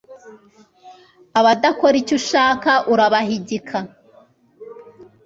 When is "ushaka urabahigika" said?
2.19-3.77